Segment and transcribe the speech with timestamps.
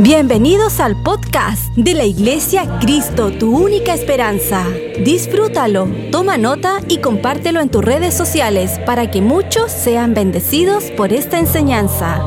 [0.00, 4.64] Bienvenidos al podcast de la Iglesia Cristo, tu única esperanza.
[5.04, 11.12] Disfrútalo, toma nota y compártelo en tus redes sociales para que muchos sean bendecidos por
[11.12, 12.18] esta enseñanza.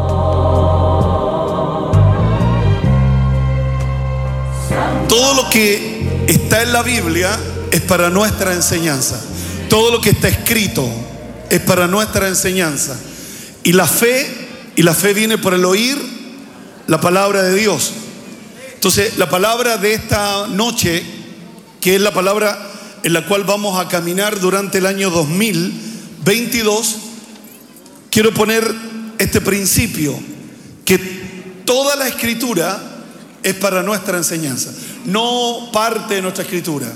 [5.08, 7.40] Todo lo que está en la Biblia
[7.72, 9.24] es para nuestra enseñanza.
[9.70, 10.86] Todo lo que está escrito
[11.50, 13.00] es para nuestra enseñanza.
[13.64, 14.28] Y la fe,
[14.76, 16.11] y la fe viene por el oír
[16.92, 17.94] la palabra de Dios.
[18.74, 21.02] Entonces, la palabra de esta noche,
[21.80, 22.70] que es la palabra
[23.02, 26.96] en la cual vamos a caminar durante el año 2022,
[28.10, 28.70] quiero poner
[29.20, 30.20] este principio,
[30.84, 30.98] que
[31.64, 32.78] toda la escritura
[33.42, 34.74] es para nuestra enseñanza,
[35.06, 36.92] no parte de nuestra escritura,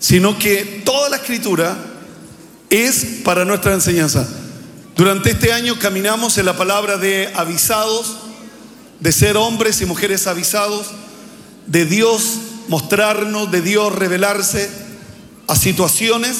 [0.00, 1.76] sino que toda la escritura
[2.68, 4.26] es para nuestra enseñanza.
[4.96, 8.25] Durante este año caminamos en la palabra de avisados,
[9.00, 10.86] de ser hombres y mujeres avisados,
[11.66, 14.68] de Dios mostrarnos, de Dios revelarse
[15.46, 16.38] a situaciones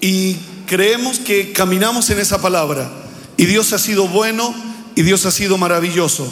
[0.00, 2.90] y creemos que caminamos en esa palabra
[3.36, 4.54] y Dios ha sido bueno
[4.94, 6.30] y Dios ha sido maravilloso.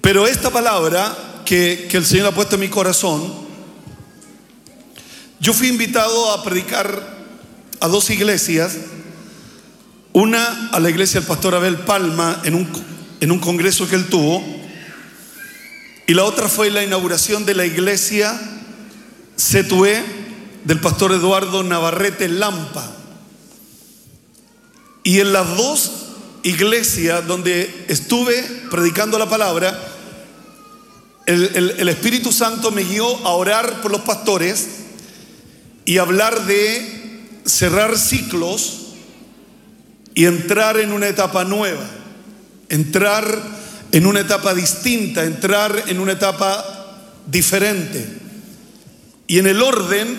[0.00, 3.46] Pero esta palabra que, que el Señor ha puesto en mi corazón,
[5.40, 7.16] yo fui invitado a predicar
[7.80, 8.76] a dos iglesias,
[10.12, 12.64] una a la iglesia del pastor Abel Palma en un
[13.20, 14.44] en un congreso que él tuvo,
[16.06, 18.38] y la otra fue la inauguración de la iglesia
[19.36, 20.02] Cetué
[20.64, 22.92] del pastor Eduardo Navarrete Lampa.
[25.02, 25.92] Y en las dos
[26.42, 29.76] iglesias donde estuve predicando la palabra,
[31.26, 34.66] el, el, Espíritu Santo me guió a orar por los pastores
[35.84, 38.94] y hablar de cerrar ciclos
[40.14, 41.95] y entrar en una etapa nueva
[42.68, 43.26] entrar
[43.92, 46.64] en una etapa distinta, entrar en una etapa
[47.26, 48.06] diferente.
[49.26, 50.16] Y en el orden,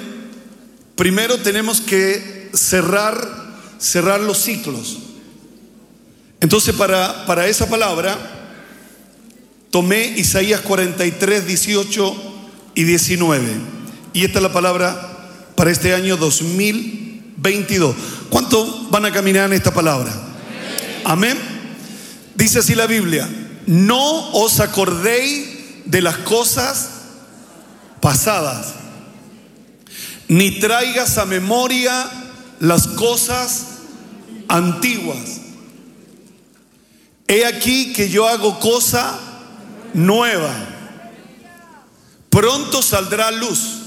[0.96, 3.16] primero tenemos que cerrar,
[3.78, 4.98] cerrar los ciclos.
[6.40, 8.18] Entonces, para, para esa palabra,
[9.72, 12.16] tomé Isaías 43, 18
[12.76, 13.48] y 19.
[14.14, 15.18] Y esta es la palabra
[15.56, 17.96] para este año 2022.
[18.30, 20.12] ¿Cuánto van a caminar en esta palabra?
[21.04, 21.57] Amén.
[22.38, 23.28] Dice así la Biblia,
[23.66, 26.90] no os acordéis de las cosas
[28.00, 28.76] pasadas,
[30.28, 32.08] ni traigas a memoria
[32.60, 33.66] las cosas
[34.48, 35.42] antiguas.
[37.28, 39.20] He aquí que yo hago cosa
[39.96, 40.54] nueva.
[42.30, 43.80] Pronto saldrá luz.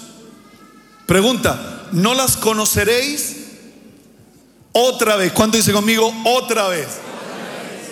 [1.06, 3.36] Pregunta, ¿no las conoceréis
[4.72, 5.32] otra vez?
[5.32, 6.12] ¿Cuánto dice conmigo?
[6.24, 6.88] Otra vez.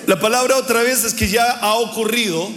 [0.08, 2.48] La palabra otra vez es que ya ha ocurrido,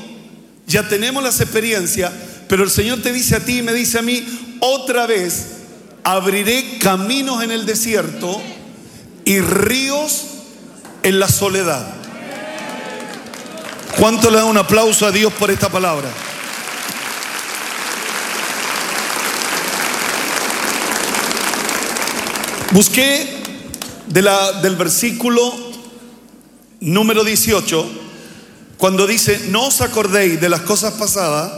[0.67, 2.09] ya tenemos las experiencias,
[2.47, 4.25] pero el Señor te dice a ti y me dice a mí,
[4.62, 5.47] otra vez
[6.01, 8.41] abriré caminos en el desierto
[9.25, 10.28] y ríos
[11.03, 11.85] en la soledad.
[14.00, 16.07] ¿Cuánto le da un aplauso a Dios por esta palabra?
[22.72, 23.28] Busqué
[24.07, 25.71] del versículo
[26.81, 27.90] número 18,
[28.78, 31.53] cuando dice, no os acordéis de las cosas pasadas,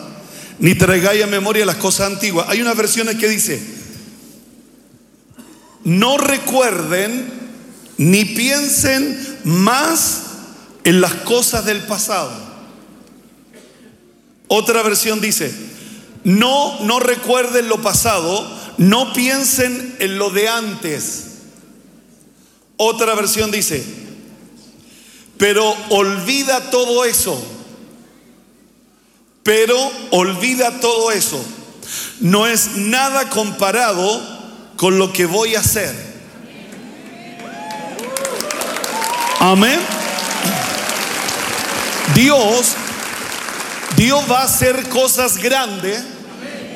[0.60, 2.46] ni traigáis a memoria las cosas antiguas.
[2.50, 3.60] Hay unas versiones que dice,
[5.86, 7.42] no recuerden
[7.98, 10.24] ni piensen más
[10.84, 12.32] en las cosas del pasado.
[14.48, 15.54] Otra versión dice,
[16.24, 18.46] no, no recuerden lo pasado,
[18.78, 21.24] no piensen en lo de antes.
[22.76, 24.03] Otra versión dice,
[25.44, 27.38] pero olvida todo eso.
[29.44, 29.76] Pero
[30.12, 31.38] olvida todo eso.
[32.22, 34.22] No es nada comparado
[34.78, 35.94] con lo que voy a hacer.
[39.42, 39.82] Amén.
[42.16, 42.68] Dios,
[43.98, 46.02] Dios va a hacer cosas grandes,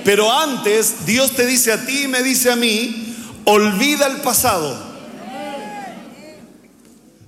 [0.03, 3.15] pero antes Dios te dice a ti y me dice a mí,
[3.45, 4.86] olvida el pasado.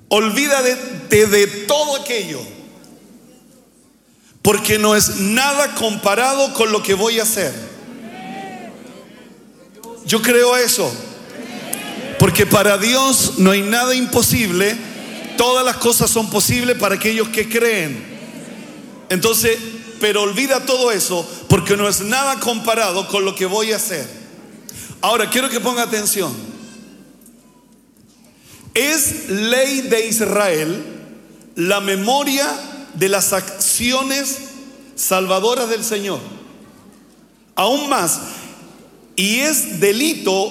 [0.10, 2.40] Olvídate de todo aquello.
[4.42, 7.54] Porque no es nada comparado con lo que voy a hacer.
[10.06, 10.92] Yo creo eso.
[12.18, 14.76] Porque para Dios no hay nada imposible.
[15.38, 18.04] Todas las cosas son posibles para aquellos que creen.
[19.10, 19.58] Entonces,
[20.00, 24.08] pero olvida todo eso porque no es nada comparado con lo que voy a hacer.
[25.02, 26.49] Ahora, quiero que ponga atención.
[28.74, 30.84] Es ley de Israel
[31.56, 32.48] la memoria
[32.94, 34.38] de las acciones
[34.96, 36.20] salvadoras del Señor.
[37.56, 38.20] Aún más,
[39.16, 40.50] y es delito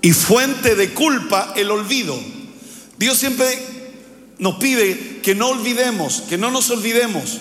[0.00, 2.18] y fuente de culpa el olvido.
[2.98, 3.46] Dios siempre
[4.38, 7.38] nos pide que no olvidemos, que no nos olvidemos.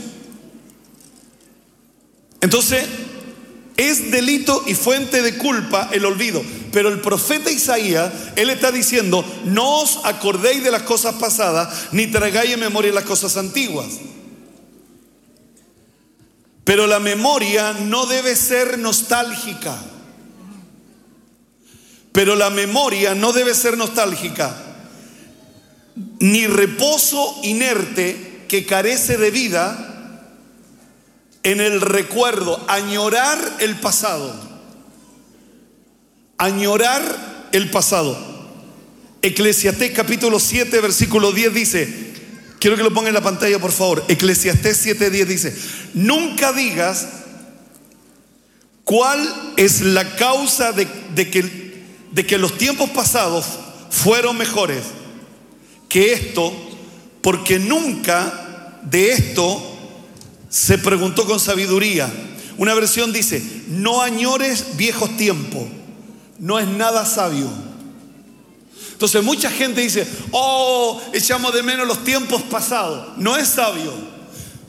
[2.41, 2.85] Entonces,
[3.89, 6.43] es delito y fuente de culpa el olvido.
[6.71, 12.07] Pero el profeta Isaías, él está diciendo, no os acordéis de las cosas pasadas, ni
[12.07, 13.87] traigáis en memoria las cosas antiguas.
[16.63, 19.77] Pero la memoria no debe ser nostálgica.
[22.11, 24.55] Pero la memoria no debe ser nostálgica,
[26.19, 29.90] ni reposo inerte que carece de vida
[31.43, 34.33] en el recuerdo, añorar el pasado.
[36.37, 38.17] Añorar el pasado.
[39.21, 42.13] Eclesiastés capítulo 7, versículo 10 dice,
[42.59, 45.55] quiero que lo ponga en la pantalla por favor, Eclesiastés 7, 10 dice,
[45.93, 47.07] nunca digas
[48.83, 50.87] cuál es la causa de,
[52.25, 53.45] que los tiempos pasados
[53.91, 54.83] fueron mejores
[55.87, 56.51] que esto,
[57.21, 59.70] porque nunca de esto
[60.51, 62.11] se preguntó con sabiduría.
[62.57, 65.63] Una versión dice, no añores viejos tiempos,
[66.37, 67.49] no es nada sabio.
[68.91, 73.17] Entonces mucha gente dice, oh, echamos de menos los tiempos pasados.
[73.17, 73.93] No es sabio,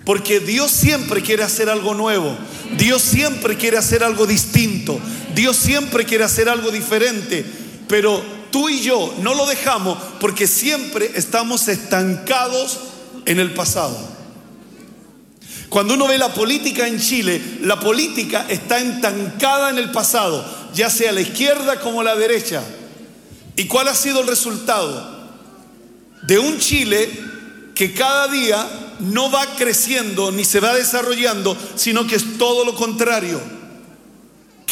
[0.07, 2.35] porque Dios siempre quiere hacer algo nuevo,
[2.79, 4.99] Dios siempre quiere hacer algo distinto.
[5.35, 7.45] Dios siempre quiere hacer algo diferente,
[7.89, 12.79] pero tú y yo no lo dejamos porque siempre estamos estancados
[13.27, 14.12] en el pasado.
[15.73, 20.91] Cuando uno ve la política en Chile, la política está estancada en el pasado, ya
[20.91, 22.63] sea la izquierda como la derecha.
[23.57, 25.33] ¿Y cuál ha sido el resultado?
[26.23, 27.09] De un Chile
[27.75, 28.69] que cada día
[29.01, 33.41] no va creciendo ni se va desarrollando, sino que es todo lo contrario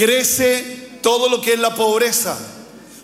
[0.00, 2.38] crece todo lo que es la pobreza.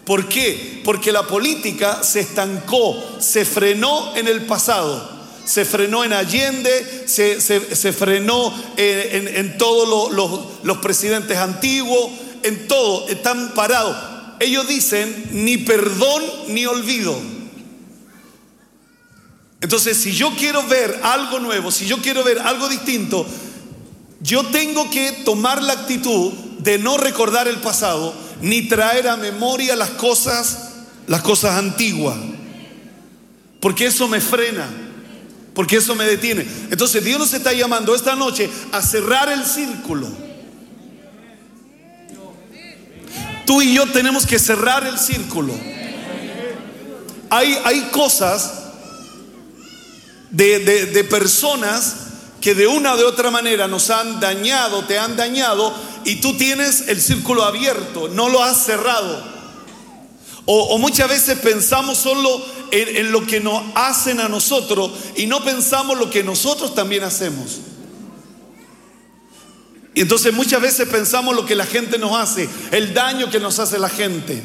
[0.06, 0.80] ¿Por qué?
[0.82, 5.15] Porque la política se estancó, se frenó en el pasado.
[5.46, 10.12] Se frenó en Allende, se, frenó en, todos
[10.62, 12.10] los presidentes antiguos,
[12.42, 13.96] en todo, están parados.
[14.40, 17.16] Ellos dicen ni perdón ni olvido.
[19.60, 23.26] Entonces, si yo quiero ver algo nuevo, si yo quiero ver algo distinto,
[24.20, 29.76] yo tengo que tomar la actitud de no recordar el pasado ni traer a memoria
[29.76, 30.72] las cosas,
[31.06, 32.16] las cosas antiguas.
[33.60, 34.68] Porque eso me frena,
[35.56, 36.46] porque eso me detiene.
[36.70, 40.06] Entonces Dios nos está llamando esta noche a cerrar el círculo.
[43.46, 45.54] Tú y yo tenemos que cerrar el círculo.
[47.30, 48.64] Hay, hay cosas
[50.30, 51.96] de, de personas
[52.42, 55.74] que de una o de otra manera nos han dañado, te han dañado,
[56.04, 59.35] y tú tienes el círculo abierto, no lo has cerrado.
[60.48, 62.40] O, muchas veces pensamos solo
[62.70, 67.02] en, en lo que nos hacen a nosotros y no pensamos lo que nosotros también
[67.02, 67.58] hacemos.
[69.92, 73.58] Y entonces muchas veces pensamos lo que la gente nos hace, el daño que nos
[73.58, 74.42] hace la gente.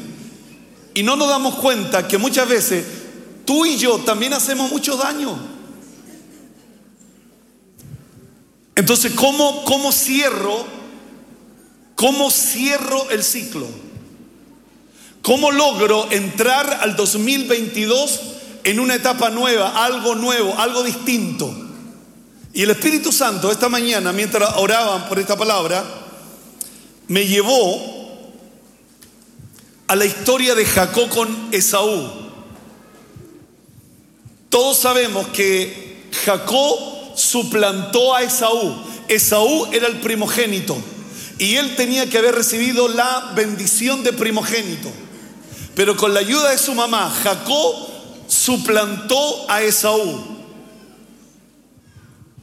[0.94, 2.84] Y no nos damos cuenta que muchas veces
[3.44, 5.38] tú y yo también hacemos mucho daño.
[8.74, 10.64] Entonces, ¿cómo, cómo cierro?
[11.94, 13.68] ¿Cómo cierro el ciclo?
[15.22, 18.20] ¿Cómo logro entrar al 2022
[18.64, 21.54] en una etapa nueva, algo nuevo, algo distinto?
[22.52, 25.84] Y el Espíritu Santo esta mañana, mientras oraban por esta palabra,
[27.06, 28.02] me llevó
[29.86, 32.10] a la historia de Jacob con Esaú.
[34.48, 36.78] Todos sabemos que Jacob
[37.16, 38.74] suplantó a Esaú.
[39.06, 40.76] Esaú era el primogénito
[41.38, 44.90] y él tenía que haber recibido la bendición de primogénito.
[45.74, 47.74] Pero con la ayuda de su mamá, Jacob
[48.26, 50.32] suplantó a Esaú.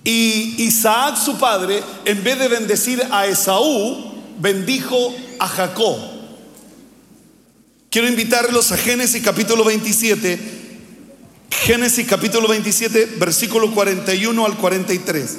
[0.03, 5.97] Y Isaac, su padre, en vez de bendecir a Esaú, bendijo a Jacob.
[7.89, 10.59] Quiero invitarlos a Génesis capítulo 27
[11.69, 15.37] Génesis capítulo 27, versículo 41 al 43.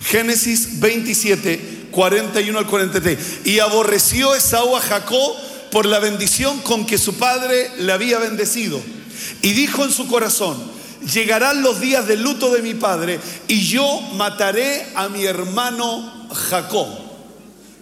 [0.00, 3.18] Génesis 27, 41 al 43.
[3.44, 5.36] Y aborreció Esaú a Jacob
[5.70, 8.80] por la bendición con que su padre le había bendecido.
[9.42, 10.58] Y dijo en su corazón,
[11.12, 16.88] llegarán los días de luto de mi padre y yo mataré a mi hermano Jacob.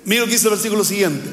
[0.04, 1.28] Mira lo que dice el versículo siguiente.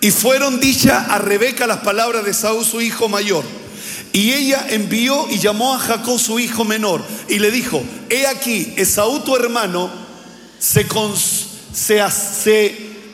[0.00, 3.44] Y fueron dichas a Rebeca las palabras de Saúl, su hijo mayor.
[4.12, 8.72] Y ella envió y llamó a Jacob su hijo menor y le dijo, he aquí,
[8.76, 9.90] Esaú tu hermano
[10.58, 10.86] se,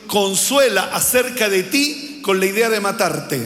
[0.07, 3.41] consuela acerca de ti con la idea de matarte.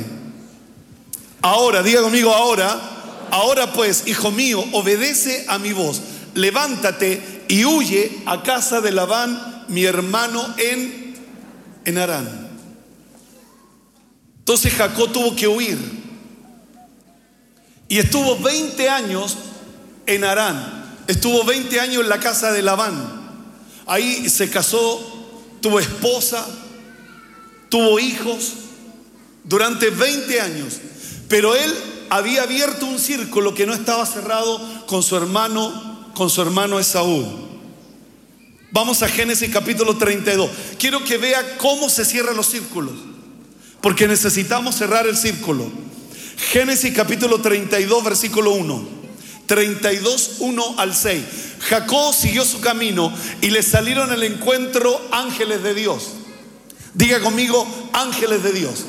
[1.43, 2.81] Ahora, diga conmigo ahora,
[3.29, 6.01] ahora pues, hijo mío, obedece a mi voz,
[6.33, 11.13] levántate y huye a casa de Labán, mi hermano, en,
[11.85, 12.49] en Arán.
[14.39, 15.77] Entonces Jacob tuvo que huir.
[17.87, 19.37] Y estuvo 20 años
[20.07, 20.95] en Arán.
[21.05, 23.45] Estuvo 20 años en la casa de Labán.
[23.85, 25.29] Ahí se casó,
[25.61, 26.47] tuvo esposa,
[27.69, 28.53] tuvo hijos
[29.43, 30.79] durante 20 años.
[31.27, 31.73] Pero él
[32.09, 37.25] había abierto un círculo que no estaba cerrado con su hermano, con su hermano Esaú.
[38.71, 40.49] Vamos a Génesis capítulo 32.
[40.77, 42.93] Quiero que vea cómo se cierran los círculos,
[43.81, 45.69] porque necesitamos cerrar el círculo.
[46.51, 49.01] Génesis capítulo 32, versículo 1.
[49.45, 51.23] 32, 1 al 6.
[51.59, 56.11] Jacob siguió su camino y le salieron al encuentro ángeles de Dios.
[56.93, 58.85] Diga conmigo, ángeles de Dios.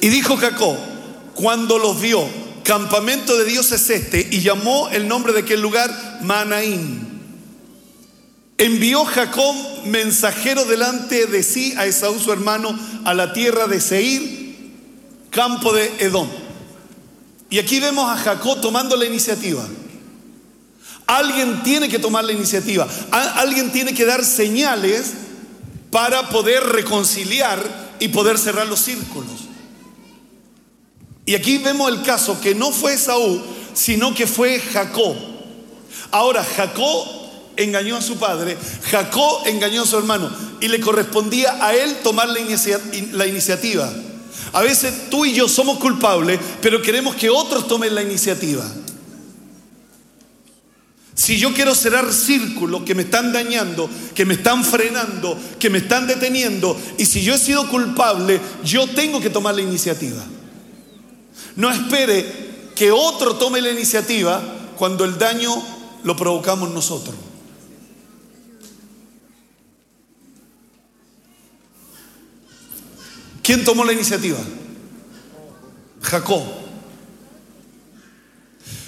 [0.00, 0.76] Y dijo Jacob,
[1.34, 2.26] cuando los vio,
[2.64, 7.08] campamento de Dios es este, y llamó el nombre de aquel lugar Manaín.
[8.58, 9.54] Envió Jacob
[9.86, 14.40] mensajero delante de sí a Esaú su hermano a la tierra de Seir
[15.30, 16.28] campo de Edom.
[17.48, 19.66] Y aquí vemos a Jacob tomando la iniciativa.
[21.06, 22.86] Alguien tiene que tomar la iniciativa.
[23.10, 25.12] Alguien tiene que dar señales
[25.90, 29.49] para poder reconciliar y poder cerrar los círculos.
[31.30, 33.40] Y aquí vemos el caso que no fue Saúl,
[33.72, 35.14] sino que fue Jacob.
[36.10, 37.06] Ahora, Jacob
[37.56, 38.58] engañó a su padre,
[38.90, 40.28] Jacob engañó a su hermano
[40.60, 42.40] y le correspondía a él tomar la,
[43.12, 43.92] la iniciativa.
[44.52, 48.68] A veces tú y yo somos culpables, pero queremos que otros tomen la iniciativa.
[51.14, 55.78] Si yo quiero cerrar círculos que me están dañando, que me están frenando, que me
[55.78, 60.24] están deteniendo, y si yo he sido culpable, yo tengo que tomar la iniciativa.
[61.60, 64.40] No espere que otro tome la iniciativa
[64.78, 65.62] cuando el daño
[66.04, 67.14] lo provocamos nosotros.
[73.42, 74.38] ¿Quién tomó la iniciativa?
[76.00, 76.44] Jacob.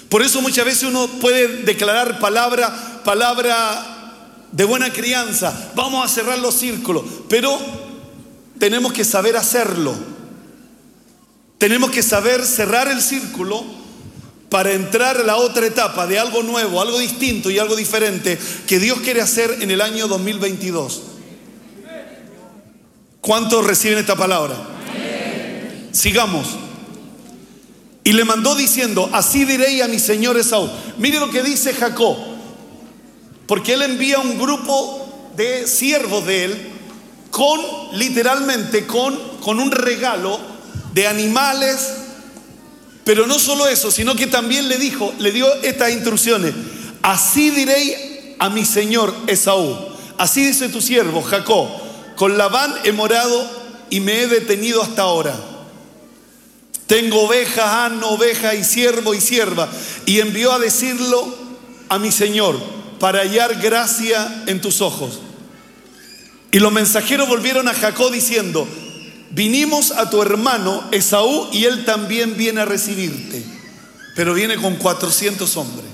[0.09, 5.71] Por eso muchas veces uno puede declarar palabra, palabra de buena crianza.
[5.75, 7.55] Vamos a cerrar los círculos, pero
[8.57, 10.12] tenemos que saber hacerlo.
[11.63, 13.63] Tenemos que saber cerrar el círculo
[14.49, 18.79] para entrar a la otra etapa de algo nuevo, algo distinto y algo diferente que
[18.79, 21.03] Dios quiere hacer en el año 2022.
[23.21, 24.57] ¿Cuántos reciben esta palabra?
[25.93, 26.47] Sigamos.
[28.03, 30.69] Y le mandó diciendo, así diré a mi señor Esaú.
[30.97, 32.17] Mire lo que dice Jacob,
[33.47, 36.71] porque él envía un grupo de siervos de él
[37.31, 37.61] con,
[37.93, 40.51] literalmente, con, con un regalo
[40.93, 41.87] de animales,
[43.03, 46.53] pero no solo eso, sino que también le dijo, le dio estas instrucciones,
[47.01, 49.77] así diré a mi señor Esaú,
[50.17, 51.83] así dice tu siervo Jacob
[52.15, 53.49] con Labán he morado
[53.89, 55.35] y me he detenido hasta ahora.
[56.87, 59.69] Tengo ovejas, ano, oveja y siervo y sierva.
[60.05, 61.35] Y envió a decirlo
[61.89, 62.59] a mi Señor
[62.99, 65.19] para hallar gracia en tus ojos.
[66.51, 68.67] Y los mensajeros volvieron a Jacob diciendo,
[69.33, 73.43] vinimos a tu hermano Esaú y él también viene a recibirte,
[74.15, 75.87] pero viene con 400 hombres.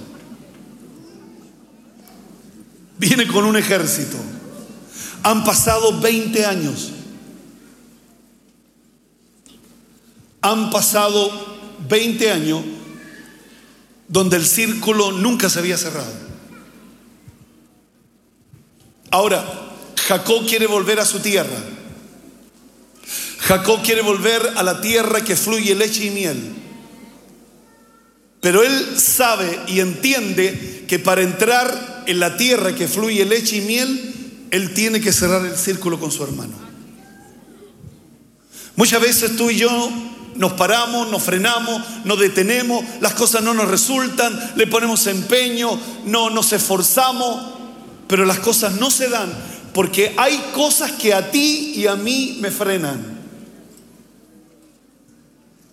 [2.98, 4.18] Viene con un ejército.
[5.24, 6.92] Han pasado 20 años.
[10.42, 11.32] Han pasado
[11.88, 12.64] 20 años
[14.10, 16.12] donde el círculo nunca se había cerrado.
[19.12, 19.46] Ahora,
[20.08, 21.58] Jacob quiere volver a su tierra.
[23.40, 26.56] Jacob quiere volver a la tierra que fluye leche y miel.
[28.42, 33.62] Pero él sabe y entiende que para entrar en la tierra que fluye leche y
[33.62, 36.54] miel, él tiene que cerrar el círculo con su hermano.
[38.76, 39.92] Muchas veces tú y yo
[40.36, 46.30] nos paramos, nos frenamos, nos detenemos, las cosas no nos resultan, le ponemos empeño, no
[46.30, 47.56] nos esforzamos,
[48.08, 49.30] pero las cosas no se dan
[49.74, 53.19] porque hay cosas que a ti y a mí me frenan.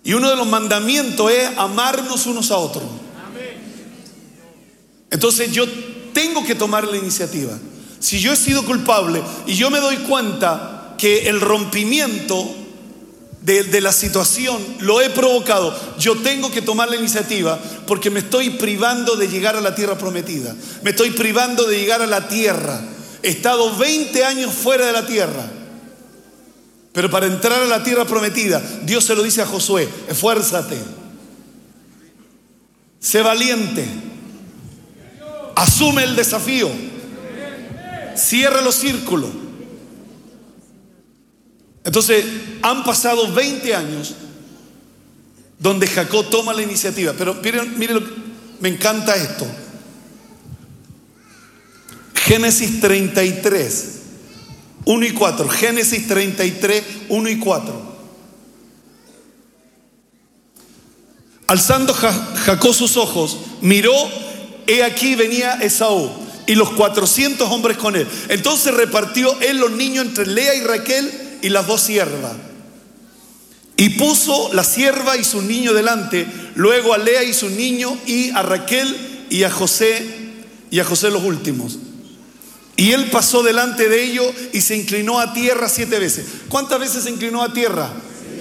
[0.07, 2.85] Y uno de los mandamientos es amarnos unos a otros.
[5.11, 5.65] Entonces yo
[6.13, 7.59] tengo que tomar la iniciativa.
[7.99, 12.55] Si yo he sido culpable y yo me doy cuenta que el rompimiento
[13.43, 15.77] de, la situación, lo he provocado.
[15.99, 17.59] Yo tengo que tomar la iniciativa
[17.89, 20.55] porque me estoy privando de llegar a la tierra prometida.
[20.85, 22.81] Me estoy privando de llegar a la tierra.
[23.25, 25.51] He estado 20 años fuera de la tierra.
[26.97, 30.79] Pero para entrar a la tierra prometida, Dios se lo dice a Josué, esfuérzate,
[32.99, 33.87] sé valiente,
[35.57, 36.71] asume el desafío,
[38.17, 39.29] cierra los círculos.
[41.85, 42.25] Entonces,
[42.63, 44.15] han pasado 20 años
[45.59, 47.13] donde Jacob toma la iniciativa.
[47.13, 48.03] Pero miren, miren
[48.59, 49.47] me encanta esto.
[52.15, 53.96] Génesis 33.
[54.87, 55.49] 1 y 4.
[55.49, 57.97] Génesis 33, 1 y 4.
[61.49, 63.93] Alzando Jacob sus ojos, miró,
[64.67, 66.11] he aquí venía Esaú
[66.47, 68.07] y los 400 hombres con él.
[68.29, 72.33] Entonces repartió él los niños entre Lea y Raquel y las dos siervas.
[73.77, 78.31] Y puso la sierva y su niño delante, luego a Lea y su niño y
[78.31, 80.05] a Raquel y a José
[80.71, 81.79] y a José los últimos.
[82.77, 86.27] Y él pasó delante de ellos y se inclinó a tierra siete veces.
[86.49, 87.91] ¿Cuántas veces se inclinó a tierra?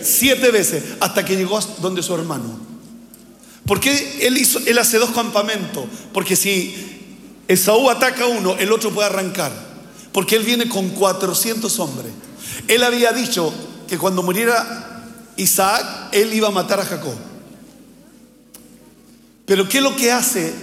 [0.03, 2.59] Siete veces, hasta que llegó donde su hermano.
[3.65, 5.85] ¿Por qué él, hizo, él hace dos campamentos?
[6.13, 6.75] Porque si
[7.47, 9.51] Esaú ataca a uno, el otro puede arrancar.
[10.11, 12.11] Porque él viene con 400 hombres.
[12.67, 13.53] Él había dicho
[13.87, 15.03] que cuando muriera
[15.37, 17.15] Isaac, él iba a matar a Jacob.
[19.45, 20.53] Pero ¿qué es lo que hace?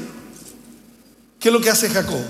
[1.41, 2.23] ¿Qué es lo que hace Jacob?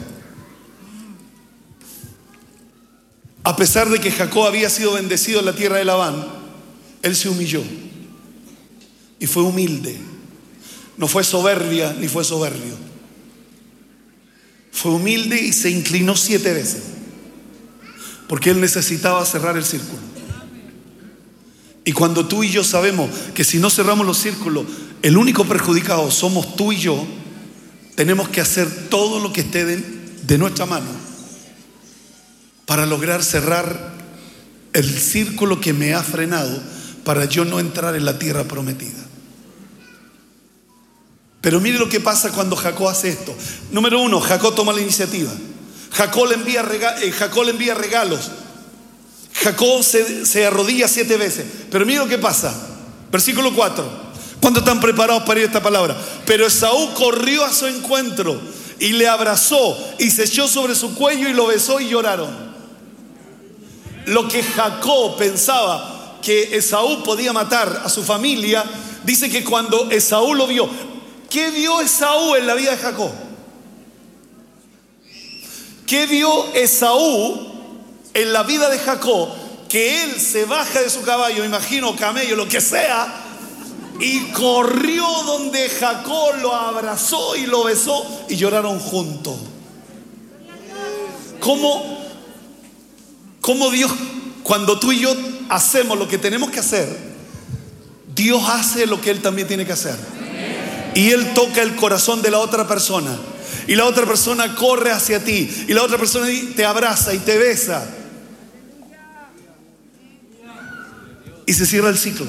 [3.44, 6.24] A pesar de que Jacob había sido bendecido en la tierra de Labán,
[7.02, 7.62] él se humilló
[9.18, 9.96] y fue humilde.
[10.96, 12.76] No fue soberbia ni fue soberbio.
[14.70, 16.82] Fue humilde y se inclinó siete veces
[18.32, 20.00] porque él necesitaba cerrar el círculo.
[21.84, 24.64] Y cuando tú y yo sabemos que si no cerramos los círculos,
[25.02, 27.04] el único perjudicado somos tú y yo,
[27.94, 30.86] tenemos que hacer todo lo que esté de, nuestra mano
[32.66, 33.92] para lograr cerrar
[34.72, 36.60] el círculo que me ha frenado
[37.04, 38.98] para yo no entrar en la tierra prometida.
[41.40, 43.34] Pero mire lo que pasa cuando Jacob hace esto.
[43.72, 45.32] Número uno, Jacob toma la iniciativa.
[45.90, 46.60] Jacob le envía,
[47.02, 48.30] eh, regalos.
[49.34, 51.44] Jacob se, arrodilla siete veces.
[51.70, 52.54] Pero mire lo que pasa.
[53.10, 54.12] Versículo 4.
[54.40, 55.96] ¿Cuántos están preparados para ir esta palabra?
[56.24, 58.40] Pero Esaú corrió a su encuentro
[58.78, 62.41] y le abrazó y se echó sobre su cuello y lo besó y lloraron
[64.06, 68.64] lo que Jacob pensaba que Esaú podía matar a su familia,
[69.04, 70.68] dice que cuando Esaú lo vio,
[71.28, 73.10] ¿qué vio Esaú en la vida de Jacob?
[75.86, 77.52] ¿Qué vio Esaú
[78.14, 79.28] en la vida de Jacob?
[79.68, 83.12] Que él se baja de su caballo, imagino camello, lo que sea,
[84.00, 89.36] y corrió donde Jacob lo abrazó y lo besó y lloraron juntos.
[91.40, 92.01] ¿Cómo
[93.42, 93.92] Cómo Dios,
[94.44, 95.14] cuando tú y yo
[95.48, 96.88] hacemos lo que tenemos que hacer,
[98.14, 99.96] Dios hace lo que Él también tiene que hacer.
[100.94, 103.18] Y Él toca el corazón de la otra persona.
[103.66, 105.50] Y la otra persona corre hacia ti.
[105.66, 107.84] Y la otra persona te abraza y te besa.
[111.44, 112.26] Y se cierra el ciclo.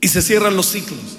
[0.00, 1.18] Y se cierran los ciclos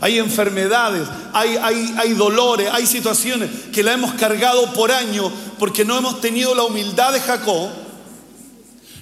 [0.00, 5.84] hay enfermedades, hay, hay, hay dolores, hay situaciones que la hemos cargado por años porque
[5.84, 7.68] no hemos tenido la humildad de Jacob,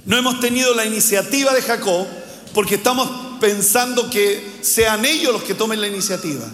[0.04, 2.06] no hemos tenido la iniciativa de Jacob,
[2.52, 3.08] porque estamos
[3.40, 6.46] pensando que sean ellos los que tomen la iniciativa.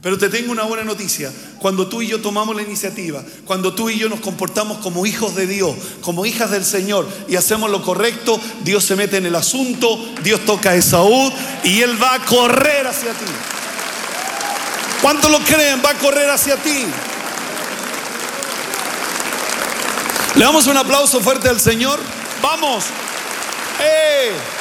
[0.00, 1.32] Pero te tengo una buena noticia.
[1.58, 5.34] Cuando tú y yo tomamos la iniciativa, cuando tú y yo nos comportamos como hijos
[5.34, 9.34] de Dios, como hijas del Señor y hacemos lo correcto, Dios se mete en el
[9.34, 11.32] asunto, Dios toca a Esaú
[11.64, 13.26] y Él va a correr hacia ti.
[15.02, 15.82] ¿Cuántos lo creen?
[15.84, 16.86] Va a correr hacia ti.
[20.36, 21.98] Le damos un aplauso fuerte al Señor.
[22.40, 22.84] Vamos.
[23.80, 24.57] ¡Eh!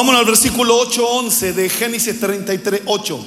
[0.00, 3.20] Vamos al versículo 8, 11 de Génesis 33, 8.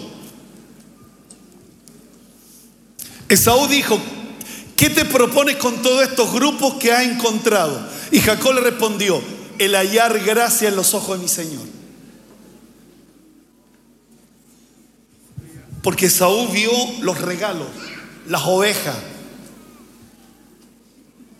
[3.29, 3.99] Esaú dijo,
[4.75, 7.79] ¿qué te propones con todos estos grupos que has encontrado?
[8.09, 9.21] Y Jacob le respondió,
[9.59, 11.62] el hallar gracia en los ojos de mi Señor.
[15.83, 17.67] Porque Esaú vio los regalos,
[18.27, 18.97] las ovejas.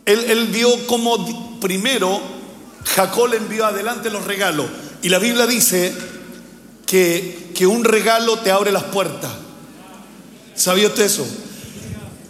[0.06, 2.22] Él, vio como primero
[2.86, 4.67] Jacob le envió adelante los regalos.
[5.04, 5.94] Y la Biblia dice
[6.86, 9.32] que, que un regalo te abre las puertas.
[10.56, 11.28] ¿Sabía usted eso?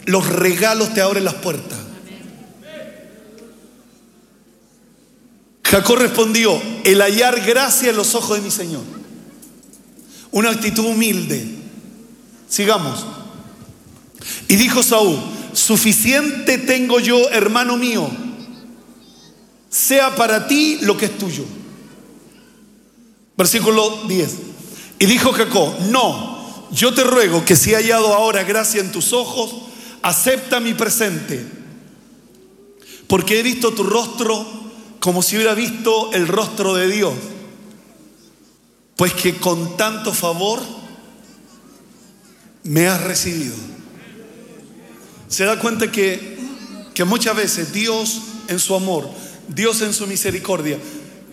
[0.06, 1.78] Los regalos te abren las puertas.
[5.62, 8.82] Jacob respondió, el hallar gracia en los ojos de mi Señor.
[10.30, 11.46] Una actitud humilde.
[12.48, 13.06] Sigamos.
[14.48, 15.18] Y dijo Saúl,
[15.52, 18.08] suficiente tengo yo, hermano mío,
[19.68, 21.44] sea para ti lo que es tuyo.
[23.36, 24.30] Versículo 10.
[24.98, 29.12] Y dijo Jacob, no, yo te ruego que si he hallado ahora gracia en tus
[29.12, 29.54] ojos,
[30.02, 31.44] acepta mi presente,
[33.06, 34.46] porque he visto tu rostro
[35.00, 37.14] como si hubiera visto el rostro de Dios,
[38.96, 40.60] pues que con tanto favor
[42.62, 43.54] me has recibido.
[45.28, 46.38] Se da cuenta que,
[46.94, 49.10] que muchas veces Dios en su amor,
[49.48, 50.78] Dios en su misericordia,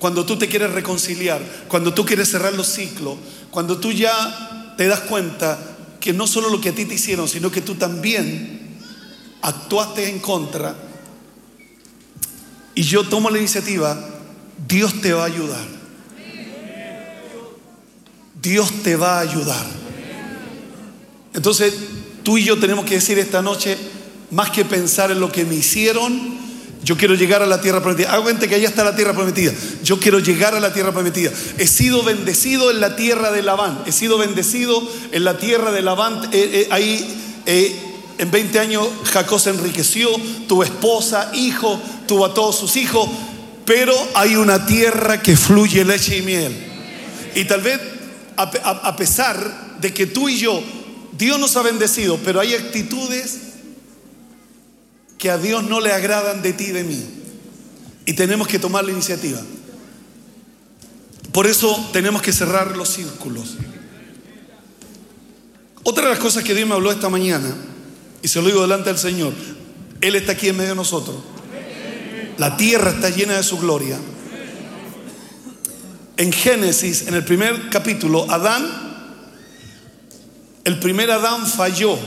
[0.02, 3.18] cuando tú te quieres reconciliar, cuando tú quieres cerrar los ciclos,
[3.52, 5.60] cuando tú ya te das cuenta
[6.00, 8.80] que no solo lo que a ti te hicieron, sino que tú también
[9.44, 10.76] actuaste en contra,
[12.74, 13.96] y yo tomo la iniciativa,
[14.68, 15.68] Dios te va a ayudar.
[18.42, 19.68] Dios te va a ayudar.
[21.36, 21.76] Entonces,
[22.24, 23.78] tú y yo tenemos que decir esta noche,
[24.32, 26.41] más que pensar en lo que me hicieron,
[26.84, 28.12] yo quiero llegar a la tierra prometida.
[28.12, 29.54] Hago que allá está la tierra prometida.
[29.84, 31.32] Yo quiero llegar a la tierra prometida.
[31.58, 33.84] He sido bendecido en la tierra de Labán.
[33.86, 36.30] He sido bendecido en la tierra de Labán.
[36.32, 37.76] Eh, eh, ahí eh,
[38.18, 40.10] en 20 años Jacob se enriqueció,
[40.48, 43.08] tuvo esposa, hijo, tuvo a todos sus hijos.
[43.64, 46.56] Pero hay una tierra que fluye leche y miel.
[47.36, 47.80] Y tal vez
[48.38, 50.64] a pesar de que tú y yo,
[51.12, 53.51] Dios nos ha bendecido, pero hay actitudes
[55.22, 57.06] que a Dios no le agradan de ti y de mí.
[58.08, 59.40] Y tenemos que tomar la iniciativa.
[61.32, 63.56] Por eso tenemos que cerrar los círculos.
[65.84, 67.54] Otra de las cosas que Dios me habló esta mañana,
[68.24, 69.32] y se lo digo delante del Señor,
[70.02, 71.18] Él está aquí en medio de nosotros.
[72.40, 74.00] La tierra está llena de su gloria.
[76.18, 78.68] En Génesis, en el primer capítulo, Adán,
[80.64, 82.00] el primer Adán falló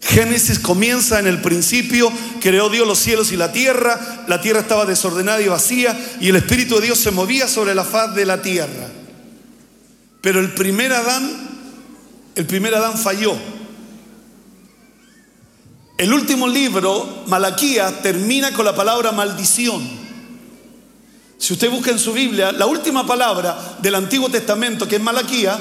[0.00, 4.84] Génesis comienza en el principio, creó Dios los cielos y la tierra, la tierra estaba
[4.84, 8.42] desordenada y vacía y el Espíritu de Dios se movía sobre la faz de la
[8.42, 8.88] tierra.
[10.20, 11.30] Pero el primer Adán,
[12.34, 13.34] el primer Adán falló.
[15.98, 19.82] El último libro, Malaquía, termina con la palabra maldición.
[21.38, 25.58] Si usted busca en su Biblia, la última palabra del Antiguo Testamento, que es Malaquía,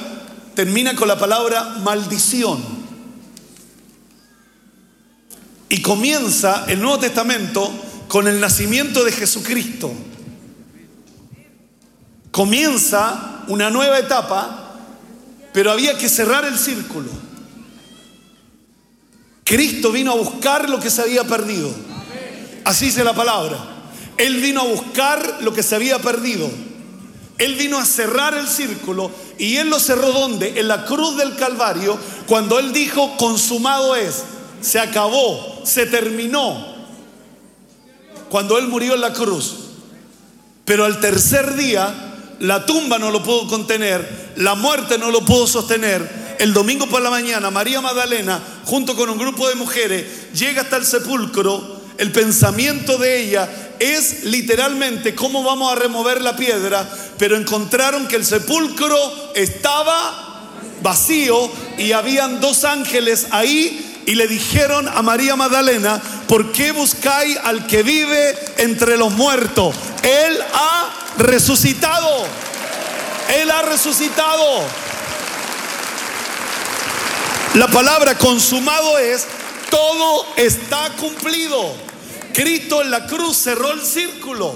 [0.53, 2.74] termina con la palabra maldición.
[5.69, 7.71] Y comienza el Nuevo Testamento
[8.07, 9.91] con el nacimiento de Jesucristo.
[12.31, 14.73] Comienza una nueva etapa,
[15.53, 17.09] pero había que cerrar el círculo.
[19.43, 21.71] Cristo vino a buscar lo que se había perdido.
[22.63, 23.57] Así dice la palabra.
[24.17, 26.49] Él vino a buscar lo que se había perdido.
[27.37, 30.59] Él vino a cerrar el círculo y Él lo cerró donde?
[30.59, 31.97] En la cruz del Calvario,
[32.27, 34.23] cuando Él dijo, consumado es
[34.65, 36.73] se acabó, se terminó.
[38.29, 39.57] Cuando Él murió en la cruz.
[40.65, 41.93] Pero al tercer día,
[42.39, 46.35] la tumba no lo pudo contener, la muerte no lo pudo sostener.
[46.39, 50.77] El domingo por la mañana, María Magdalena, junto con un grupo de mujeres, llega hasta
[50.77, 51.81] el sepulcro.
[51.99, 53.47] El pensamiento de ella
[53.77, 58.97] es literalmente cómo vamos a remover la piedra, pero encontraron que el sepulcro
[59.35, 60.49] estaba
[60.81, 67.37] vacío y habían dos ángeles ahí y le dijeron a María Magdalena, ¿por qué buscáis
[67.43, 69.75] al que vive entre los muertos?
[70.03, 72.25] Él ha resucitado.
[73.35, 74.61] Él ha resucitado.
[77.55, 79.25] La palabra consumado es,
[79.69, 81.73] todo está cumplido.
[82.33, 84.53] Cristo en la cruz cerró el círculo.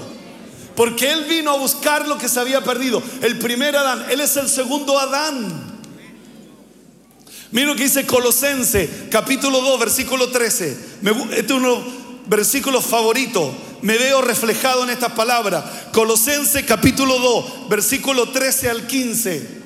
[0.76, 3.02] Porque Él vino a buscar lo que se había perdido.
[3.22, 5.69] El primer Adán, Él es el segundo Adán.
[7.52, 10.76] Mira lo que dice Colosense, capítulo 2, versículo 13.
[11.32, 11.82] este es uno
[12.26, 13.52] versículos favoritos.
[13.82, 15.64] Me veo reflejado en estas palabras.
[15.92, 19.60] Colosense, capítulo 2, versículo 13 al 15.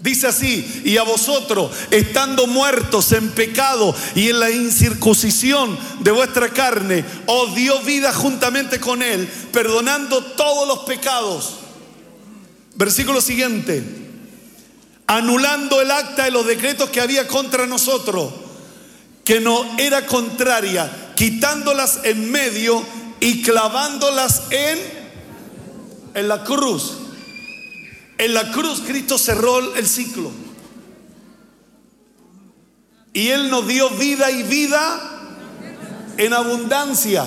[0.00, 6.48] Dice así, y a vosotros, estando muertos en pecado y en la incircuncisión de vuestra
[6.50, 11.54] carne, os dio vida juntamente con Él, perdonando todos los pecados.
[12.76, 14.07] Versículo siguiente
[15.08, 18.30] anulando el acta de los decretos que había contra nosotros,
[19.24, 22.84] que no era contraria, quitándolas en medio
[23.18, 24.78] y clavándolas en,
[26.14, 26.98] en la cruz.
[28.18, 30.30] En la cruz Cristo cerró el ciclo.
[33.14, 35.00] Y Él nos dio vida y vida
[36.18, 37.24] en abundancia.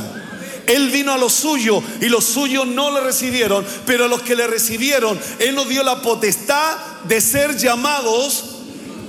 [0.72, 4.36] Él vino a lo suyo y los suyos no le recibieron, pero a los que
[4.36, 8.46] le recibieron, Él nos dio la potestad de ser llamados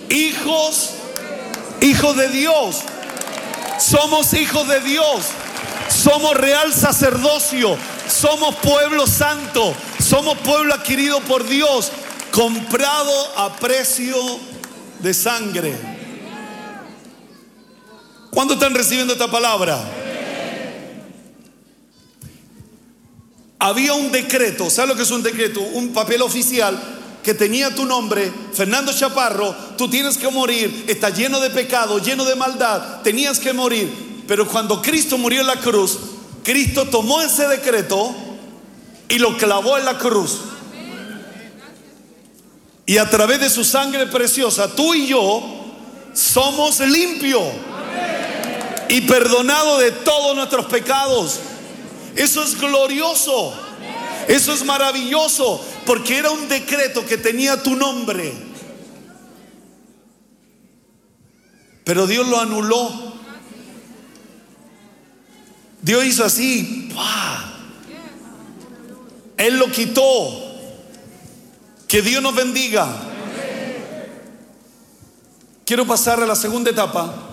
[0.09, 0.90] hijos,
[1.81, 2.81] hijos de Dios.
[3.79, 5.27] Somos hijos de Dios.
[5.88, 7.77] Somos real sacerdocio.
[8.09, 9.72] Somos pueblo santo.
[10.01, 11.92] Somos pueblo adquirido por Dios.
[12.33, 14.16] Comprado a precio
[14.98, 15.75] de sangre.
[18.31, 20.01] ¿Cuándo están recibiendo esta palabra?
[23.64, 25.61] Había un decreto, ¿sabes lo que es un decreto?
[25.61, 26.77] Un papel oficial
[27.22, 32.25] que tenía tu nombre, Fernando Chaparro, tú tienes que morir, está lleno de pecado, lleno
[32.25, 34.25] de maldad, tenías que morir.
[34.27, 35.96] Pero cuando Cristo murió en la cruz,
[36.42, 38.12] Cristo tomó ese decreto
[39.09, 40.40] y lo clavó en la cruz.
[42.85, 45.40] Y a través de su sangre preciosa, tú y yo
[46.14, 47.44] somos limpios
[48.88, 51.38] y perdonados de todos nuestros pecados.
[52.16, 53.55] Eso es glorioso.
[54.29, 58.33] Eso es maravilloso porque era un decreto que tenía tu nombre.
[61.85, 63.12] Pero Dios lo anuló.
[65.81, 66.90] Dios hizo así.
[69.37, 70.53] Él lo quitó.
[71.88, 72.88] Que Dios nos bendiga.
[75.66, 77.31] Quiero pasar a la segunda etapa.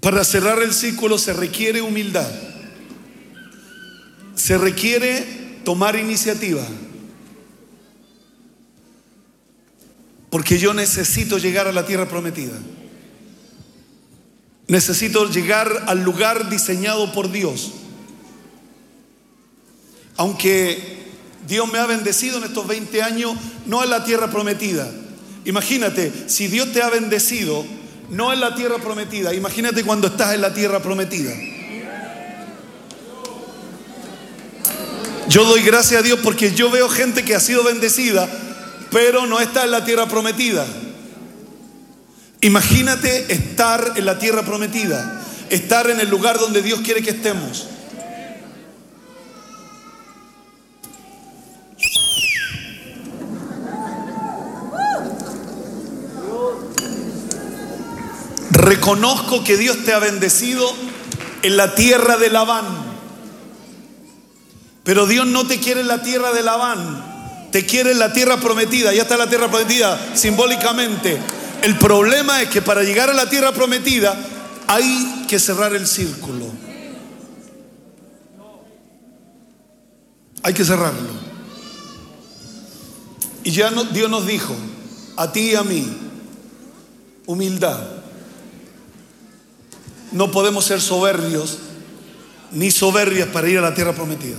[0.00, 2.49] Para cerrar el círculo se requiere humildad.
[4.40, 6.66] Se requiere tomar iniciativa.
[10.30, 12.58] Porque yo necesito llegar a la tierra prometida.
[14.66, 17.72] Necesito llegar al lugar diseñado por Dios.
[20.16, 21.00] Aunque
[21.46, 23.34] Dios me ha bendecido en estos 20 años,
[23.66, 24.90] no en la tierra prometida.
[25.44, 27.62] Imagínate, si Dios te ha bendecido,
[28.08, 31.34] no en la tierra prometida, imagínate cuando estás en la tierra prometida.
[35.30, 38.28] Yo doy gracias a Dios porque yo veo gente que ha sido bendecida,
[38.90, 40.66] pero no está en la tierra prometida.
[42.40, 47.68] Imagínate estar en la tierra prometida, estar en el lugar donde Dios quiere que estemos.
[58.50, 60.68] Reconozco que Dios te ha bendecido
[61.42, 62.89] en la tierra de Labán.
[64.84, 67.48] Pero Dios no te quiere en la tierra de Labán.
[67.52, 68.92] Te quiere en la tierra prometida.
[68.94, 71.18] Ya está la tierra prometida simbólicamente.
[71.62, 74.16] El problema es que para llegar a la tierra prometida
[74.66, 76.46] hay que cerrar el círculo.
[80.42, 81.30] Hay que cerrarlo.
[83.44, 84.54] Y ya Dios nos dijo,
[85.16, 85.86] a ti y a mí,
[87.26, 87.80] humildad.
[90.12, 91.58] No podemos ser soberbios
[92.52, 94.38] ni soberbias para ir a la tierra prometida.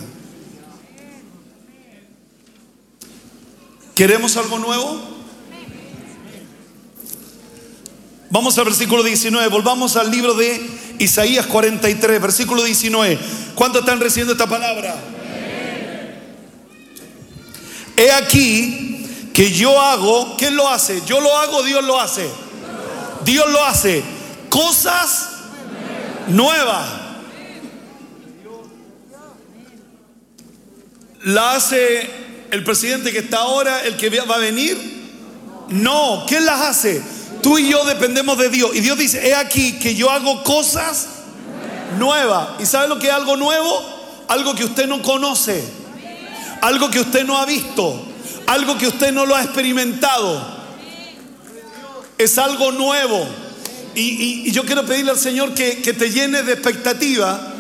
[3.96, 5.00] ¿Queremos algo nuevo?
[8.30, 10.62] Vamos al versículo 19, volvamos al libro de
[11.00, 13.20] Isaías 43, versículo 19.
[13.56, 14.96] ¿Cuántos están recibiendo esta palabra?
[17.98, 21.02] He aquí que yo hago, ¿quién lo hace?
[21.06, 22.30] Yo lo hago, Dios lo hace.
[23.26, 24.02] Dios lo hace.
[24.50, 25.30] Cosas
[26.28, 27.18] nueva.
[31.24, 32.10] ¿La hace
[32.52, 34.78] el presidente que está ahora, el que va a venir?
[35.70, 37.02] No, ¿quién las hace?
[37.42, 38.72] Tú y yo dependemos de Dios.
[38.74, 41.08] Y Dios dice, he aquí que yo hago cosas
[41.98, 42.50] nuevas.
[42.60, 44.26] ¿Y sabe lo que es algo nuevo?
[44.28, 45.64] Algo que usted no conoce.
[46.62, 48.06] Algo que usted no ha visto.
[48.48, 50.46] Algo que usted no lo ha experimentado.
[52.18, 53.26] Es algo nuevo.
[53.96, 57.54] Y, yo quiero pedirle al Señor que, que te llene de expectativa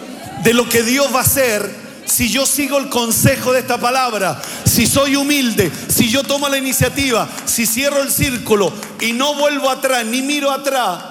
[0.43, 1.80] de lo que Dios va a hacer
[2.11, 6.57] si yo sigo el consejo de esta palabra, si soy humilde, si yo tomo la
[6.57, 11.01] iniciativa, si cierro el círculo y no vuelvo atrás, ni miro atrás,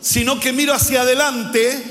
[0.00, 1.84] sino que miro hacia adelante,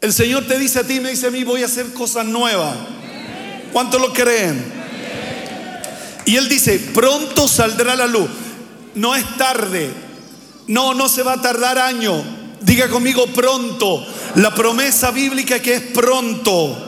[0.00, 2.74] el Señor te dice a ti, me dice a mí, voy a hacer cosas nuevas.
[3.72, 4.60] ¿Cuántos lo creen?
[6.24, 8.28] Y Él dice, pronto saldrá la luz.
[8.96, 9.92] No es tarde,
[10.66, 12.20] no, no se va a tardar año.
[12.60, 14.04] Diga conmigo pronto.
[14.36, 16.86] La promesa bíblica que es pronto.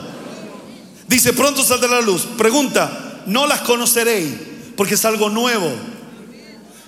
[1.07, 2.25] Dice, pronto saldrá la luz.
[2.37, 4.33] Pregunta, no las conoceréis
[4.75, 5.71] porque es algo nuevo.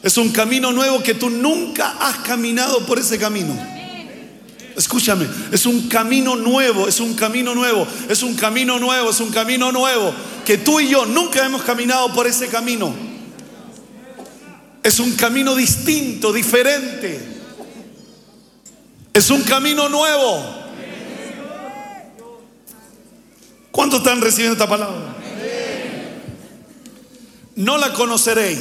[0.01, 3.55] Es un camino nuevo que tú nunca has caminado por ese camino.
[4.75, 9.31] Escúchame, es un camino nuevo, es un camino nuevo, es un camino nuevo, es un
[9.31, 10.13] camino nuevo,
[10.43, 12.93] que tú y yo nunca hemos caminado por ese camino.
[14.83, 17.34] es un camino distinto, diferente.
[19.15, 20.43] Es un camino nuevo.
[23.71, 25.15] ¿Cuántos están recibiendo esta palabra?
[27.55, 28.59] No la conoceréis.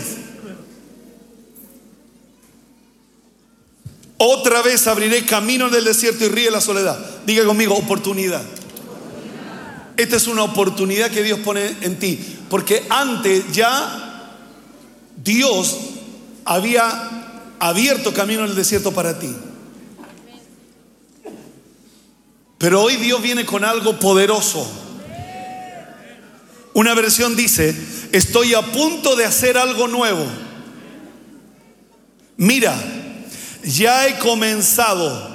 [4.17, 7.01] Otra vez abriré camino en el desierto y ríe la soledad.
[7.27, 8.43] Diga conmigo, oportunidad.
[9.97, 12.25] Esta es una oportunidad que Dios pone en ti.
[12.49, 14.31] Porque antes ya
[15.17, 15.79] Dios
[16.45, 19.35] había abierto camino en el desierto para ti.
[22.65, 24.67] Pero hoy Dios viene con algo poderoso.
[26.73, 27.77] Una versión dice,
[28.11, 30.25] estoy a punto de hacer algo nuevo.
[32.39, 32.75] Mira,
[33.65, 35.29] ya he comenzado.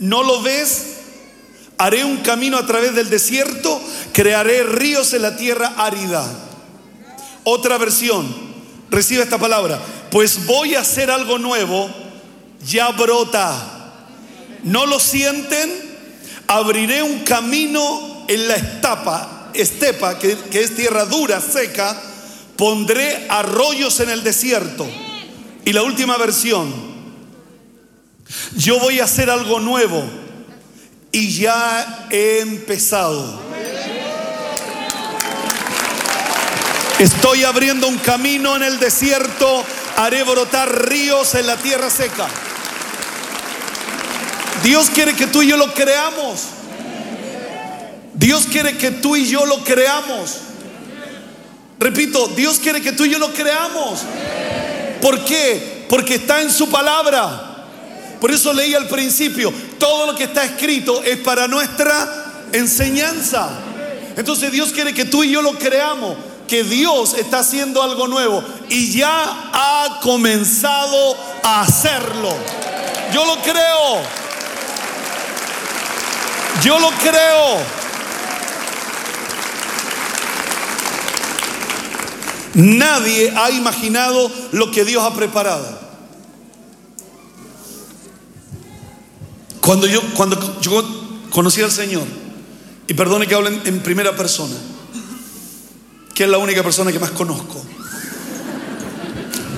[0.00, 0.96] ¿No lo ves?
[1.78, 3.80] Haré un camino a través del desierto,
[4.12, 6.30] crearé ríos en la tierra árida.
[7.42, 8.26] Otra versión,
[8.90, 11.88] recibe esta palabra, pues voy a hacer algo nuevo,
[12.66, 13.94] ya brota.
[14.62, 15.91] ¿No lo sienten?
[16.46, 22.00] Abriré un camino en la estapa, estepa, que, que es tierra dura, seca,
[22.56, 24.86] pondré arroyos en el desierto.
[25.64, 26.72] Y la última versión,
[28.56, 30.02] yo voy a hacer algo nuevo
[31.10, 33.40] y ya he empezado.
[36.98, 39.64] Estoy abriendo un camino en el desierto,
[39.96, 42.28] haré brotar ríos en la tierra seca.
[44.62, 46.42] Dios quiere que tú y yo lo creamos.
[48.14, 50.36] Dios quiere que tú y yo lo creamos.
[51.78, 54.00] Repito, Dios quiere que tú y yo lo creamos.
[55.00, 55.86] ¿Por qué?
[55.88, 57.66] Porque está en su palabra.
[58.20, 63.50] Por eso leí al principio, todo lo que está escrito es para nuestra enseñanza.
[64.16, 68.44] Entonces Dios quiere que tú y yo lo creamos, que Dios está haciendo algo nuevo
[68.68, 72.32] y ya ha comenzado a hacerlo.
[73.12, 74.21] Yo lo creo.
[76.60, 77.82] Yo lo creo.
[82.54, 85.80] Nadie ha imaginado lo que Dios ha preparado.
[89.60, 90.84] Cuando yo, cuando yo
[91.30, 92.04] conocí al Señor,
[92.86, 94.54] y perdone que hable en primera persona,
[96.14, 97.62] que es la única persona que más conozco.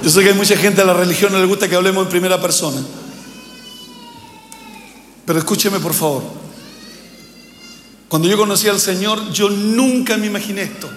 [0.03, 2.11] Yo sé que hay mucha gente a la religión no le gusta que hablemos en
[2.11, 2.81] primera persona.
[5.25, 6.23] Pero escúcheme por favor.
[8.09, 10.91] Cuando yo conocí al Señor, yo nunca me imaginé esto.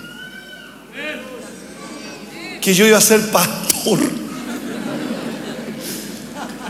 [2.62, 4.00] Que yo iba a ser pastor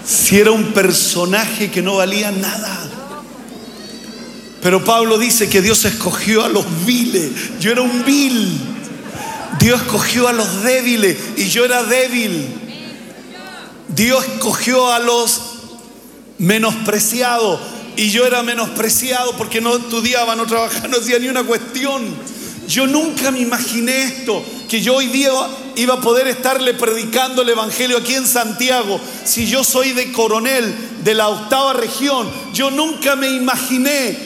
[0.06, 2.78] si era un personaje que no valía nada.
[4.62, 7.32] Pero Pablo dice que Dios escogió a los viles.
[7.60, 8.60] Yo era un vil.
[9.60, 12.48] Dios escogió a los débiles y yo era débil.
[13.90, 15.42] Dios escogió a los
[16.38, 17.60] menospreciados
[17.98, 22.38] y yo era menospreciado porque no estudiaba, no trabajaba, no hacía ni una cuestión.
[22.68, 25.32] Yo nunca me imaginé esto, que yo hoy día
[25.76, 29.00] iba a poder estarle predicando el Evangelio aquí en Santiago.
[29.24, 34.18] Si yo soy de coronel de la octava región, yo nunca me imaginé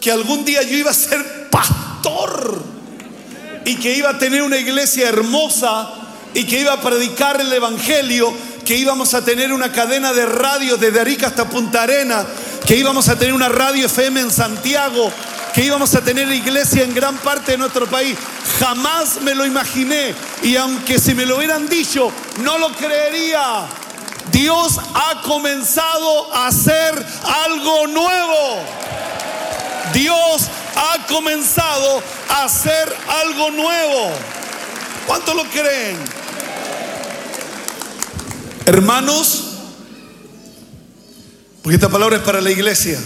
[0.00, 2.62] que algún día yo iba a ser pastor
[3.64, 5.92] y que iba a tener una iglesia hermosa
[6.34, 8.32] y que iba a predicar el Evangelio,
[8.64, 12.24] que íbamos a tener una cadena de radio desde Arica hasta Punta Arena,
[12.66, 15.12] que íbamos a tener una radio FM en Santiago,
[15.54, 18.16] que íbamos a tener iglesia en gran parte de nuestro país.
[18.58, 22.10] Jamás me lo imaginé y aunque si me lo hubieran dicho,
[22.42, 23.66] no lo creería.
[24.32, 27.06] Dios ha comenzado a hacer
[27.46, 28.62] algo nuevo.
[29.92, 34.10] Dios ha comenzado a hacer algo nuevo.
[35.06, 35.98] ¿Cuánto lo creen?
[38.66, 39.53] Hermanos,
[41.64, 43.02] porque esta palabra es para la iglesia.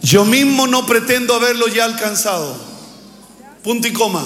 [0.00, 2.56] Yo mismo no pretendo haberlo ya alcanzado.
[3.62, 4.24] Punto y coma.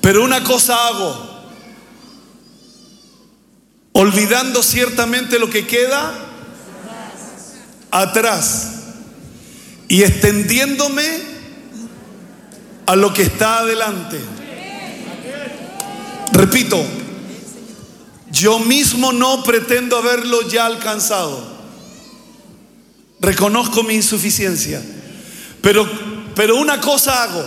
[0.00, 1.44] Pero una cosa hago.
[3.92, 6.12] Olvidando ciertamente lo que queda
[7.92, 8.72] atrás
[9.86, 11.06] y extendiéndome
[12.86, 14.18] a lo que está adelante.
[16.32, 16.84] Repito,
[18.34, 21.40] yo mismo no pretendo haberlo ya alcanzado.
[23.20, 24.82] Reconozco mi insuficiencia.
[25.62, 25.88] Pero,
[26.34, 27.44] pero una cosa hago.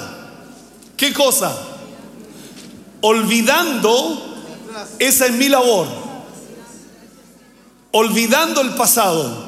[0.96, 1.56] ¿Qué cosa?
[3.02, 4.46] Olvidando,
[4.98, 5.88] esa es mi labor.
[7.92, 9.46] Olvidando el pasado.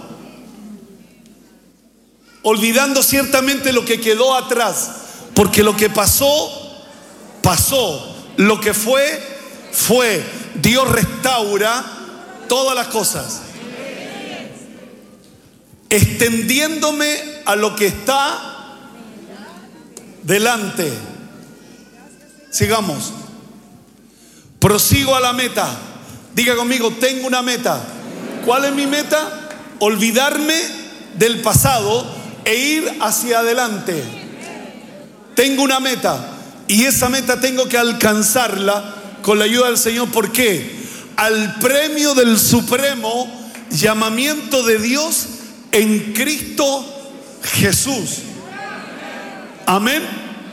[2.44, 4.92] Olvidando ciertamente lo que quedó atrás.
[5.34, 6.52] Porque lo que pasó,
[7.42, 8.14] pasó.
[8.36, 9.24] Lo que fue,
[9.72, 10.39] fue.
[10.56, 11.84] Dios restaura
[12.48, 13.42] todas las cosas.
[15.90, 18.78] Extendiéndome a lo que está
[20.24, 20.92] delante.
[22.50, 23.14] Sigamos.
[24.60, 25.68] Prosigo a la meta.
[26.36, 27.82] Diga conmigo, tengo una meta.
[28.46, 29.50] ¿Cuál es mi meta?
[29.80, 30.60] Olvidarme
[31.18, 32.06] del pasado
[32.46, 34.04] e ir hacia adelante.
[35.36, 36.20] Tengo una meta
[36.68, 40.10] y esa meta tengo que alcanzarla con la ayuda del Señor.
[40.10, 40.78] ¿Por qué?
[41.16, 43.30] Al premio del supremo
[43.70, 45.26] llamamiento de Dios
[45.72, 46.86] en Cristo
[47.44, 48.20] Jesús.
[49.66, 50.04] Amén.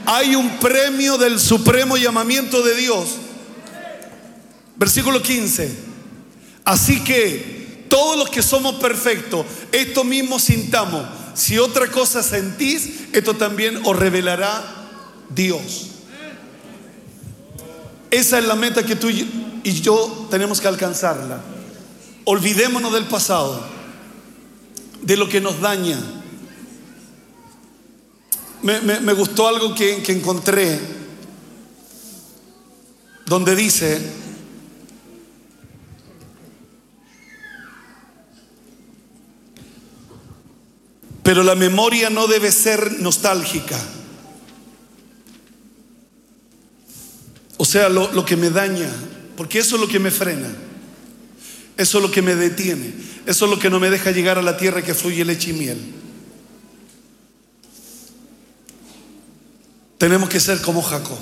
[0.05, 3.17] Hay un premio del supremo llamamiento de Dios.
[4.77, 5.75] Versículo 15.
[6.65, 11.07] Así que todos los que somos perfectos, esto mismo sintamos.
[11.35, 14.63] Si otra cosa sentís, esto también os revelará
[15.31, 15.96] Dios.
[18.17, 21.39] Esa es la meta que tú y yo tenemos que alcanzarla.
[22.25, 23.63] Olvidémonos del pasado,
[25.03, 25.99] de lo que nos daña.
[28.63, 30.81] Me, gustó algo que, que encontré,
[33.27, 34.01] donde dice,
[41.23, 43.79] pero la memoria no debe ser nostálgica.
[47.57, 48.91] O sea, lo, que me daña,
[49.37, 50.49] porque eso es lo que me frena,
[51.77, 52.93] eso es lo que me detiene,
[53.27, 55.55] eso es lo que no me deja llegar a la tierra que fluye leche y
[55.55, 55.79] miel.
[59.99, 61.19] Tenemos que ser como Jacob.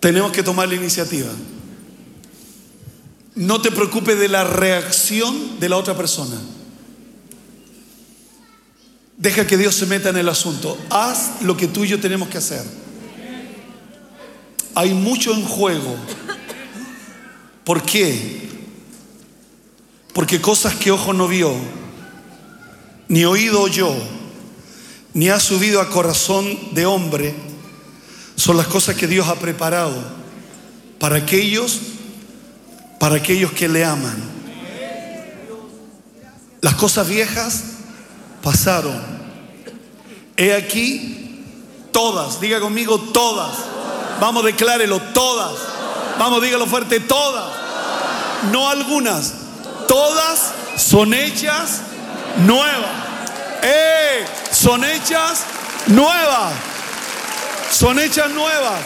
[0.00, 1.30] Tenemos que tomar la iniciativa.
[3.34, 6.38] No te preocupes de la reacción de la otra persona.
[9.16, 10.76] Deja que Dios se meta en el asunto.
[10.90, 12.64] Haz lo que tú y yo tenemos que hacer.
[14.74, 15.96] Hay mucho en juego.
[17.64, 18.42] ¿Por qué?
[20.12, 21.54] Porque cosas que ojo no vio,
[23.08, 23.92] ni oído oyó,
[25.12, 27.34] ni ha subido a corazón de hombre,
[28.36, 29.94] son las cosas que Dios ha preparado
[30.98, 31.80] para aquellos,
[33.00, 34.16] para aquellos que le aman.
[36.60, 37.73] Las cosas viejas
[38.44, 39.00] pasaron.
[40.36, 41.42] He aquí
[41.90, 43.56] todas, diga conmigo todas.
[44.20, 45.54] Vamos, declárelo, todas.
[46.18, 47.46] Vamos, dígalo fuerte, todas.
[48.52, 49.32] No algunas,
[49.88, 51.80] todas son hechas
[52.44, 52.90] nuevas.
[53.62, 54.26] ¡Eh!
[54.52, 55.44] Son hechas
[55.86, 56.52] nuevas.
[57.72, 58.80] Son hechas nuevas.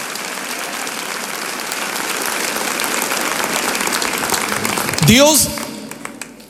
[5.07, 5.49] Dios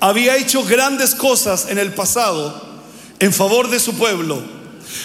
[0.01, 2.68] había hecho grandes cosas en el pasado
[3.19, 4.43] en favor de su pueblo.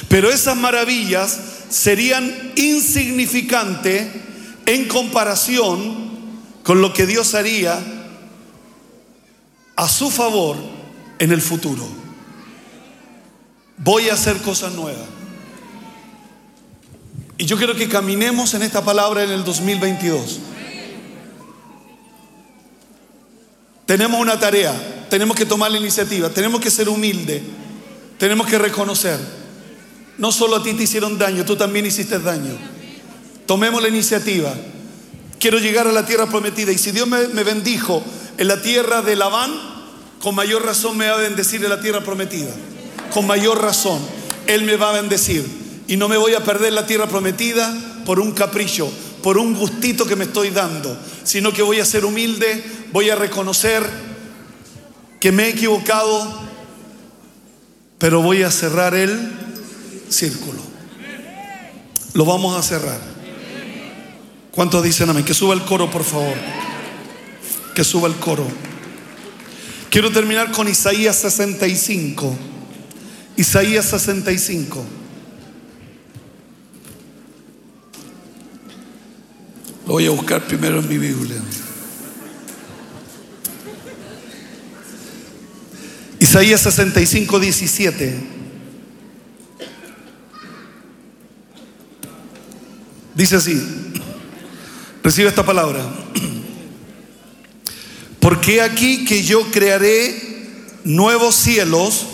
[0.08, 1.40] Pero esas maravillas
[1.70, 4.08] serían insignificantes
[4.66, 6.12] en comparación
[6.64, 7.80] con lo que Dios haría
[9.76, 10.58] a su favor
[11.20, 11.86] en el futuro.
[13.78, 15.08] Voy a hacer cosas nuevas.
[17.38, 20.40] Y yo quiero que caminemos en esta palabra en el 2022.
[23.86, 24.74] Tenemos una tarea,
[25.10, 27.42] tenemos que tomar la iniciativa, tenemos que ser humildes.
[28.18, 29.20] Tenemos que reconocer,
[30.18, 32.58] no solo a ti te hicieron daño, tú también hiciste daño.
[33.46, 34.54] Tomemos la iniciativa.
[35.40, 38.04] Quiero llegar a la tierra prometida y si Dios me, bendijo
[38.38, 39.52] en la tierra de Labán,
[40.22, 42.52] con mayor razón me va a bendecir en la tierra prometida.
[43.14, 44.00] Con mayor razón,
[44.48, 45.46] Él me va a bendecir.
[45.88, 47.74] Y no me voy a perder la tierra prometida
[48.06, 48.90] por un capricho,
[49.22, 53.16] por un gustito que me estoy dando, sino que voy a ser humilde, voy a
[53.16, 53.84] reconocer
[55.20, 56.42] que me he equivocado,
[58.04, 59.32] pero voy a cerrar el
[60.10, 60.60] círculo.
[62.14, 63.00] Lo vamos a cerrar.
[64.52, 65.24] ¿Cuántos dicen amén?
[65.24, 66.36] Que suba el coro, por favor.
[67.74, 68.46] Que suba el coro.
[69.90, 72.36] Quiero terminar con Isaías 65.
[73.38, 74.84] Isaías 65.
[79.88, 81.42] Lo voy a buscar primero en mi Biblia.
[86.24, 88.16] Isaías 65, 17.
[93.14, 93.62] Dice así,
[95.04, 95.84] recibe esta palabra.
[98.22, 100.48] Porque aquí que yo crearé
[100.86, 102.06] nuevos cielos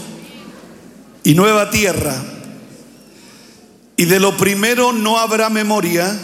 [1.24, 2.16] y nueva tierra,
[3.96, 6.20] y de lo primero no habrá memoria,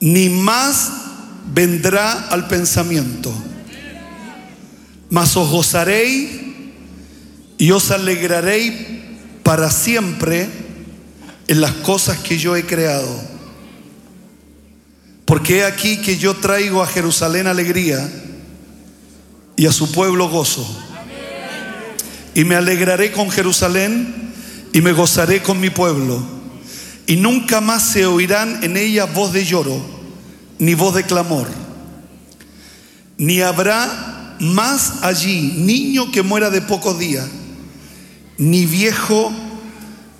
[0.00, 0.90] ni más
[1.54, 3.32] vendrá al pensamiento
[5.10, 6.30] mas os gozaréis
[7.56, 8.72] y os alegraréis
[9.42, 10.48] para siempre
[11.48, 13.08] en las cosas que yo he creado.
[15.24, 18.08] Porque he aquí que yo traigo a Jerusalén alegría
[19.56, 20.66] y a su pueblo gozo.
[22.34, 24.32] Y me alegraré con Jerusalén
[24.72, 26.22] y me gozaré con mi pueblo.
[27.06, 29.82] Y nunca más se oirán en ella voz de lloro,
[30.58, 31.48] ni voz de clamor.
[33.16, 34.07] Ni habrá
[34.40, 37.26] más allí niño que muera de pocos días,
[38.36, 39.32] ni viejo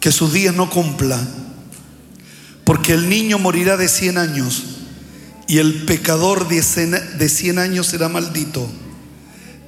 [0.01, 1.19] que sus días no cumpla.
[2.65, 4.65] Porque el niño morirá de cien años
[5.47, 8.69] y el pecador de cien años será maldito.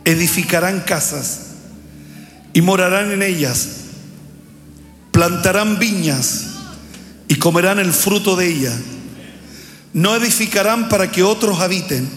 [0.04, 1.40] Edificarán casas
[2.52, 3.68] y morarán en ellas.
[5.12, 6.46] Plantarán viñas
[7.28, 8.76] y comerán el fruto de ellas.
[9.92, 12.08] No edificarán para que otros habiten,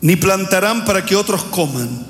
[0.00, 2.06] ni plantarán para que otros coman.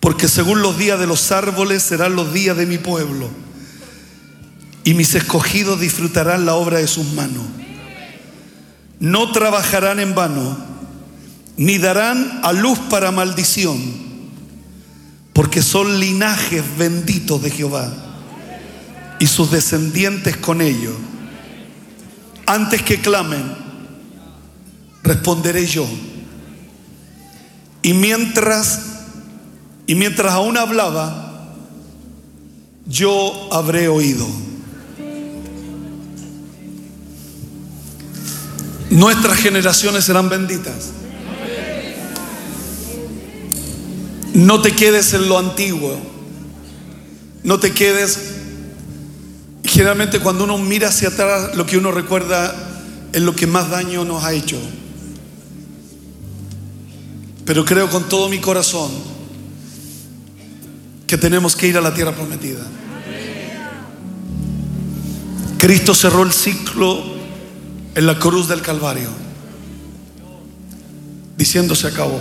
[0.00, 3.30] Porque según los días de los árboles serán los días de mi pueblo,
[4.84, 7.44] y mis escogidos disfrutarán la obra de sus manos.
[9.00, 10.56] No trabajarán en vano,
[11.56, 13.80] ni darán a luz para maldición,
[15.32, 17.92] porque son linajes benditos de Jehová
[19.18, 20.94] y sus descendientes con ellos.
[22.46, 23.42] Antes que clamen,
[25.02, 25.88] responderé yo.
[27.84, 28.80] Y mientras
[29.86, 31.52] y mientras aún hablaba,
[32.86, 34.26] yo habré oído.
[38.90, 40.90] Nuestras generaciones serán benditas.
[44.32, 45.98] No te quedes en lo antiguo.
[47.42, 48.18] No te quedes.
[49.64, 52.54] Generalmente cuando uno mira hacia atrás, lo que uno recuerda
[53.12, 54.58] es lo que más daño nos ha hecho.
[57.44, 58.90] Pero creo con todo mi corazón
[61.06, 62.64] que tenemos que ir a la tierra prometida.
[65.58, 67.02] Cristo cerró el ciclo
[67.94, 69.08] en la cruz del Calvario,
[71.36, 72.20] diciendo se acabó,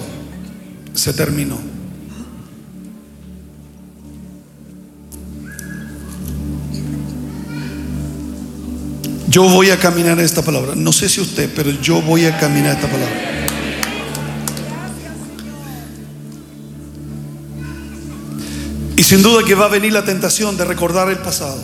[0.93, 1.59] se terminó.
[9.27, 10.75] Yo voy a caminar esta palabra.
[10.75, 13.52] No sé si usted, pero yo voy a caminar esta palabra.
[19.03, 21.61] Y sin duda que va a venir la tentación de recordar el pasado.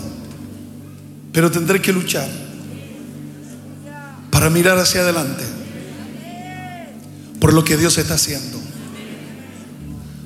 [1.32, 2.28] Pero tendré que luchar
[4.30, 5.46] para mirar hacia adelante
[7.40, 8.60] por lo que Dios está haciendo.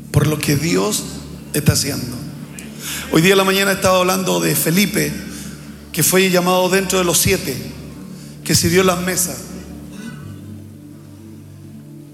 [0.10, 1.04] Por lo que Dios
[1.54, 2.18] está haciendo.
[3.12, 5.14] Hoy día en la mañana estaba hablando de Felipe,
[5.92, 7.56] que fue llamado dentro de los siete,
[8.44, 9.38] que sirvió las mesas.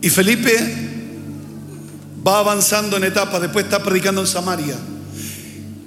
[0.02, 0.90] Y Felipe
[2.28, 4.76] va avanzando en etapas, después está predicando en Samaria.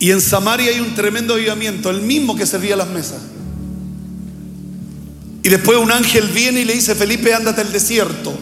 [0.03, 3.21] Y en Samaria hay un tremendo avivamiento, el mismo que servía las mesas.
[5.45, 8.37] Y después un ángel viene y le dice, Felipe, ándate al desierto.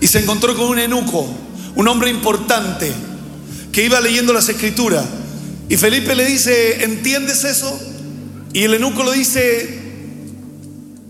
[0.00, 1.28] Y se encontró con un eunuco,
[1.74, 2.92] un hombre importante,
[3.72, 5.04] que iba leyendo las escrituras.
[5.68, 7.76] Y Felipe le dice, ¿entiendes eso?
[8.52, 9.80] Y el eunuco le dice,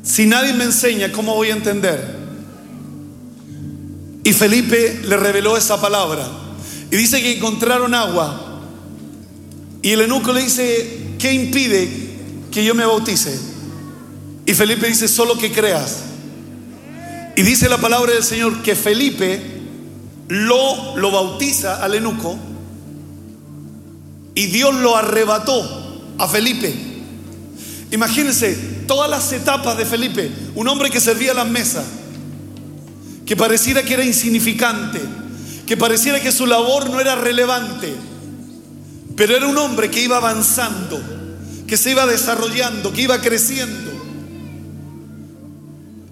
[0.02, 2.16] si nadie me enseña, ¿cómo voy a entender?
[4.24, 6.26] Y Felipe le reveló esa palabra.
[6.90, 8.46] Y dice que encontraron agua.
[9.82, 11.88] Y el eunuco le dice, ¿qué impide
[12.50, 13.38] que yo me bautice?
[14.46, 15.98] Y Felipe dice, solo que creas.
[17.36, 19.40] Y dice la palabra del Señor que Felipe
[20.28, 22.38] lo, lo bautiza al eunuco
[24.34, 26.74] y Dios lo arrebató a Felipe.
[27.90, 28.54] Imagínense
[28.86, 31.84] todas las etapas de Felipe, un hombre que servía las mesas,
[33.26, 35.00] que pareciera que era insignificante,
[35.66, 37.94] que pareciera que su labor no era relevante,
[39.20, 40.98] pero era un hombre que iba avanzando,
[41.66, 43.90] que se iba desarrollando, que iba creciendo.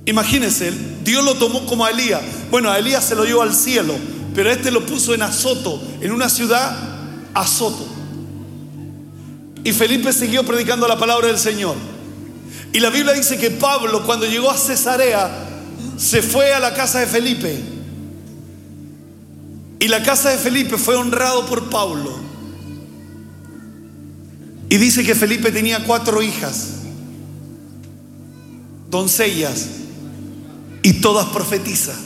[0.05, 0.71] Imagínense,
[1.05, 2.21] Dios lo tomó como a Elías.
[2.51, 3.95] Bueno, a Elías se lo llevó al cielo,
[4.35, 6.77] pero a este lo puso en Azoto, en una ciudad
[7.33, 7.87] Azoto.
[9.65, 11.77] Y Felipe siguió predicando la palabra del Señor.
[12.75, 15.31] Y la Biblia dice que Pablo, cuando llegó a Cesarea,
[15.97, 17.59] se fue a la casa de Felipe.
[19.81, 22.28] Y la casa de Felipe fue honrado por Pablo.
[24.71, 26.69] Y dice que Felipe tenía cuatro hijas,
[28.91, 29.67] doncellas,
[30.83, 31.97] y todas profetizas.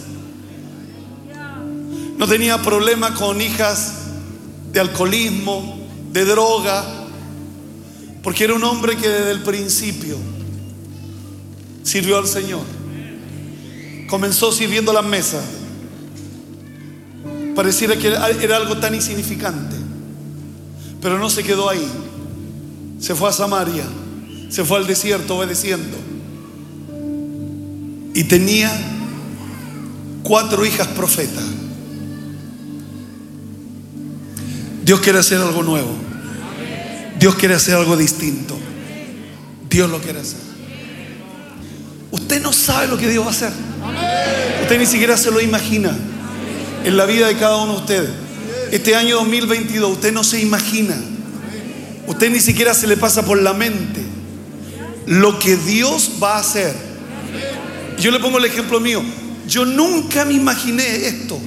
[2.18, 3.94] No tenía problema con hijas
[4.72, 6.84] de alcoholismo, de droga,
[8.22, 10.16] porque era un hombre que desde el principio
[11.82, 12.62] sirvió al Señor.
[14.08, 15.44] Comenzó sirviendo las mesas.
[17.54, 19.76] Pareciera que era algo tan insignificante,
[21.00, 21.86] pero no se quedó ahí.
[23.03, 23.84] Se fue a Samaria,
[24.48, 25.98] se fue al desierto obedeciendo.
[28.14, 28.70] y tenía
[30.22, 31.42] cuatro hijas profetas.
[34.84, 35.90] Dios quiere hacer algo nuevo.
[37.18, 38.57] Dios quiere hacer algo distinto.
[39.68, 40.40] Dios lo quiere hacer.
[42.11, 43.53] Usted no sabe lo que Dios va a hacer.
[44.62, 45.96] Usted ni siquiera se lo imagina
[46.84, 48.11] en la vida de cada uno de ustedes.
[48.70, 50.94] Este año 2022 usted no se imagina.
[52.07, 54.03] Usted ni siquiera se le pasa por la mente
[55.07, 56.74] lo que Dios va a hacer.
[57.98, 59.03] Yo le pongo el ejemplo mío.
[59.46, 61.38] Yo nunca me imaginé esto.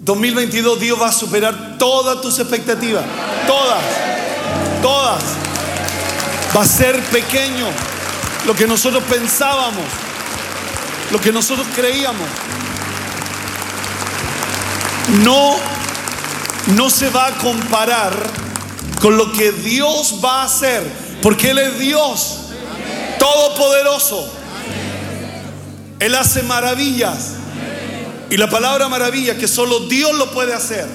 [0.00, 3.04] 2022 Dios va a superar todas tus expectativas.
[3.46, 3.82] Todas.
[4.82, 5.22] Todas.
[6.56, 7.66] Va a ser pequeño
[8.46, 9.84] lo que nosotros pensábamos.
[11.10, 12.28] Lo que nosotros creíamos.
[15.22, 15.56] No
[16.68, 18.12] no se va a comparar
[19.00, 20.82] con lo que Dios va a hacer,
[21.22, 22.38] porque Él es Dios
[23.18, 24.28] todopoderoso.
[25.98, 27.34] Él hace maravillas.
[28.30, 30.86] Y la palabra maravilla que solo Dios lo puede hacer.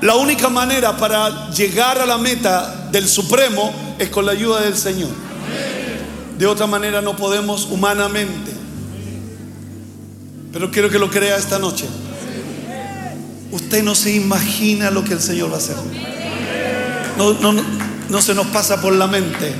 [0.00, 4.76] La única manera para llegar a la meta del Supremo es con la ayuda del
[4.76, 5.10] Señor.
[6.36, 8.52] De otra manera no podemos humanamente.
[10.52, 11.86] Pero quiero que lo crea esta noche.
[13.52, 15.76] Usted no se imagina lo que el Señor va a hacer.
[17.18, 17.62] No, no,
[18.08, 19.54] no se nos pasa por la mente.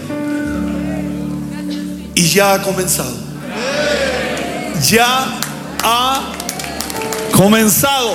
[2.15, 3.15] Y ya ha comenzado.
[4.89, 5.39] Ya
[5.83, 6.33] ha
[7.33, 8.15] comenzado.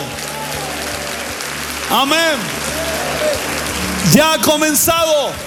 [1.91, 2.37] Amén.
[4.13, 5.46] Ya ha comenzado.